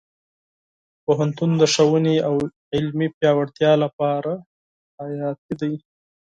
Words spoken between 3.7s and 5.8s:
لپاره حیاتي دی.